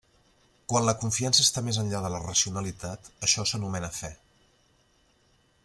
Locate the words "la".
0.87-0.93, 2.13-2.23